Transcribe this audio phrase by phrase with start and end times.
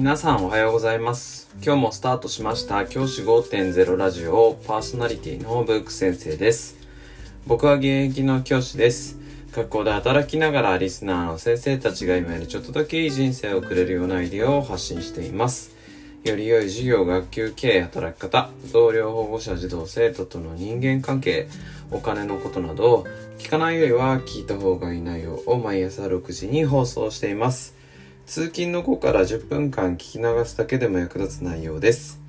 [0.00, 1.50] 皆さんおはようございます。
[1.62, 6.78] 今日もスタートしました教師5.0ラジオパーソナリティのブーク先生です。
[7.46, 9.18] 僕は現役の教師です。
[9.52, 15.76] 学校で働きながらリスナーの先生たちが今よりちょっとだけいい人生を送れるようなアイデアを発信しています。
[16.24, 21.46] より良い授業、学級経営、働き方、同僚、保護者、児童、生徒との人間関係、
[21.90, 23.04] お金のことなど、
[23.36, 27.79] 聞かないよりは聞いた方がいい内容を毎朝6時に放送しています。
[28.30, 32.20] 通勤の後から10分間聞き流すだけでも役立つ内容です。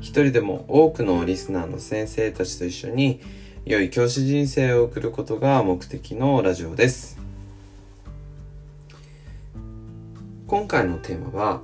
[0.00, 3.22] 一人でも多くのリスナーの先生たちと一緒に
[3.64, 7.18] 良い教師人生を送ることが目的のラジオです。
[10.46, 11.62] 今回のテーマは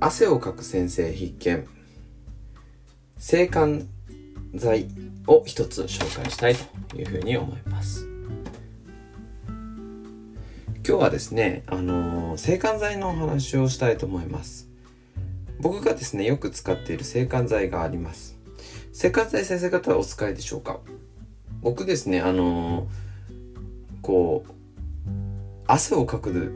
[0.00, 1.64] 汗をかく先生必見
[3.18, 3.86] 制汗
[4.52, 4.88] 剤
[5.28, 6.56] を一つ紹介したい
[6.88, 8.05] というふうに思います
[10.88, 14.68] 今日はですねあの制汗剤のお話をしたいと思います。
[15.58, 18.38] 僕がですねよく使っている制汗剤があります。
[18.92, 20.78] 制汗剤先生方はお使いでしょうか？
[21.60, 22.86] 僕ですねあの
[24.00, 24.50] こう
[25.66, 26.52] 汗をかく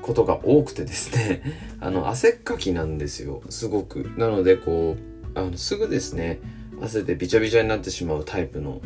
[0.00, 1.42] ことが多くてですね
[1.80, 4.12] あの汗っかきなんですよすごく。
[4.16, 4.96] なのでこ
[5.34, 6.38] うあのすぐですね
[6.80, 8.80] 汗でびちゃびちゃになってしまうタイプの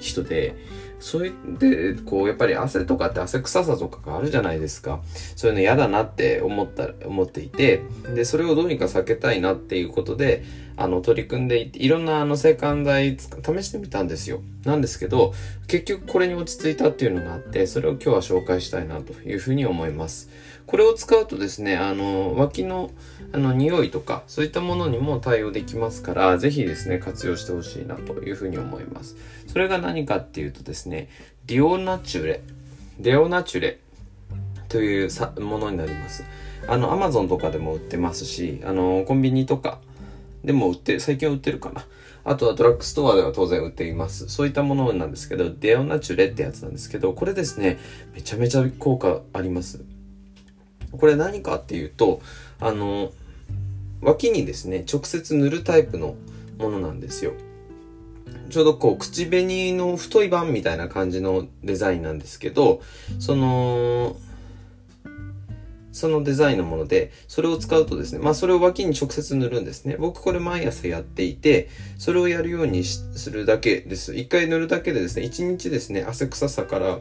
[0.00, 0.56] 人で
[1.00, 5.00] それでこうやっぱり汗とかって汗臭さとかがあるじゃないですか。
[5.36, 7.82] そういうの嫌だなって思った思っていて
[8.14, 10.44] でそれをどうにか避けたいなっていうことで
[10.78, 14.40] あの取り組んでいていろんなあの制汗剤試してみたんですよ。
[14.64, 15.34] なんですけど
[15.66, 20.30] 結局これに落ち着いたっていうのがあってそれを今日は紹介したいなというふうに思います。
[20.66, 22.90] これを使うとですねあの脇の
[23.32, 29.16] あの匂いとかそういったものにも対応できますから是非ですね活用してほしいなというふうに思います。
[29.48, 31.08] それが何かっていうとですね
[31.46, 32.42] ディオナチュレ
[33.00, 33.80] デオナチュレ
[34.68, 36.24] というものになります。
[36.66, 39.80] あのアマゾンとかでも売ってますしあのコンビニとか
[40.44, 41.86] でも売って、最近は売ってるかな。
[42.24, 44.28] あとはドラッグストアでは当然売っています。
[44.28, 47.78] そういったものなんですけど、デオナチュレってやつなんですけど、これですね、
[48.14, 49.80] めちゃめちゃ効果あります。
[50.92, 52.20] これ何かっていうと、
[52.60, 53.12] あの、
[54.00, 56.16] 脇にですね、直接塗るタイプの
[56.58, 57.32] ものなんですよ。
[58.50, 62.80] ちょうどこう、口紅の太い版みたいな感じのデザインなんですけど、
[63.18, 64.16] その、
[65.92, 69.96] そのデザインのもので、それを使うとですね、まあそれを脇に直接塗るんですね。
[69.98, 71.68] 僕これ毎朝やっていて、
[71.98, 74.14] それをやるようにするだけです。
[74.14, 77.00] 一回塗るだけでですね、一日ですね、汗臭さから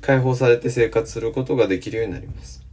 [0.00, 2.68] 解放されて生活することができるようになります。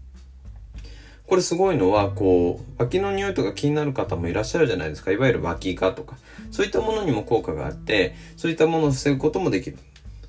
[1.28, 5.12] これすごいのは、こう、脇の匂いとか気になる方もいらっしゃるじゃないですか。
[5.12, 6.18] いわゆる脇がとか。
[6.52, 9.78] そういったものにも効果があって、そういったものを防ぐこともできる。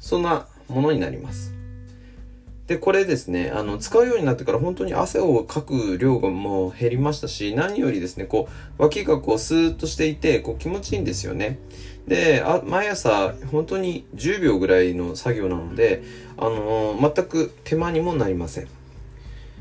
[0.00, 1.52] そんなものになります。
[2.66, 11.58] で、これですね、あの、使うようになってから本当に汗をかく量がもう減りましたし、何よりですね、こう、脇がこうスーッとしていて、こう気持ちいいんですよね。
[12.08, 16.02] で、あ毎朝本当に10秒ぐらいの作業なので、
[16.36, 18.68] あのー、全く手間にもなりません。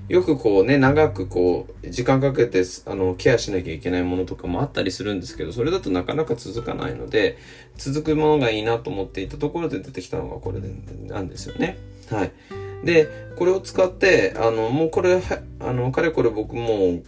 [0.07, 7.37] よくこうね、長くこう、時間かけて、あの、ケアしなきゃいけないものとかもあったりするんですけど、それだとなかなか続かないので、
[7.75, 10.59] 続くものがいいなと思っていたところで出てきたのがこれ
[11.07, 11.77] なんですよね。
[12.11, 12.31] はい。
[12.83, 15.21] で、これを使って、あの、もうこれ、
[15.59, 17.03] あの、かれこれ僕もう、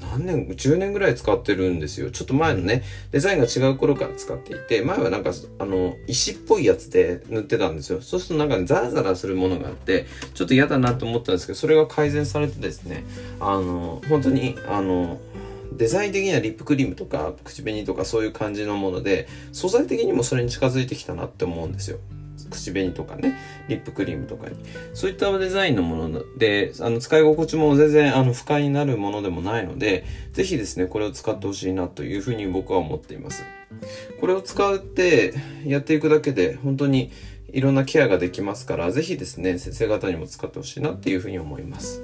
[0.00, 2.10] 何年、10年ぐらい使ってるんですよ。
[2.10, 8.00] ちょっと前のね、デザインが違う頃から使っていて、前はなんか、あの、石っぽいやつで塗ってたんですよ。
[8.00, 13.04] そうするとなんかね、ザラザラするものがあって、ちょっと嫌だなと思ったんですけど、それが改善されてですね、
[13.40, 15.20] あの、本当に、あの、
[15.72, 21.98] デザイン的にはリップクリームとか口紅とかそういう感じのもので、素材的にもそれに近づいてきたなって思うんですよ。
[22.50, 23.36] 口紅とかね、
[23.68, 24.56] リップクリームとかに。
[24.92, 33.44] そういったデザインのもので、あの、使い心地も全然、あの、不快になるものでもないので、ぜひですね、これを使ってほしいなというふうに僕は思っています。
[34.20, 35.34] これを使って
[35.64, 37.10] やっていくだけで、本当に
[37.52, 42.02] いろんなケアができますから、ぜひですね、先生方にも使ってほしいなっていうふうに思います。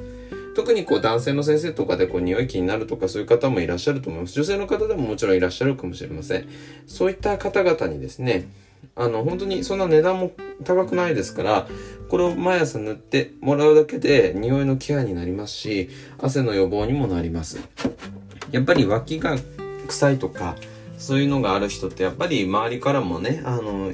[0.55, 4.35] 特にこう男性の先生とかでこう匂い気になるとかそういう方もいらっしゃると思います。
[4.35, 6.49] 女性の方でももちろんいらっしゃるかもしれません。
[6.87, 8.49] そういった方々にですね、
[8.97, 10.33] あの、本当にそんな値段も
[10.65, 11.69] 高くないですから、
[12.09, 15.89] これを毎朝塗ってもらうだけで匂いのケアになりますし、
[16.19, 17.61] 汗の予防にもなります。
[18.51, 19.39] やっぱり脇が
[19.87, 20.57] 臭いとか、
[20.99, 23.93] そういうのがある人ってやっぱり周りからもね、あの、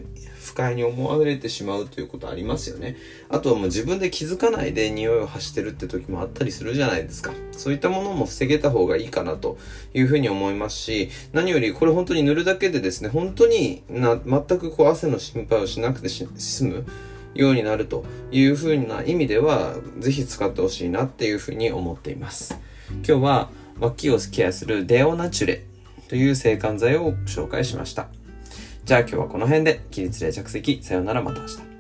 [0.57, 2.97] 快に思われてしまうということありますよね。
[3.29, 7.33] あとはもう自分で気づかないで匂いを発してるって時もあったりするじゃないですか。
[7.53, 9.59] そういったものも防げた方がいいかなと
[9.95, 16.87] いうふうに思いますし、何よりこれ本当に塗るだけでですね、本当にな全くこう汗の心配をしなくて済む。
[17.37, 22.59] ようになるというふうな意味では、ぜひ使ってほしいなっていうふうに思っています。
[22.91, 25.65] 今日は、脇をケアするデオナチュレ
[26.09, 28.09] という制汗剤を紹介しました。
[28.87, 31.76] じゃあ今日はこの辺で起立例着席さよならまた明日。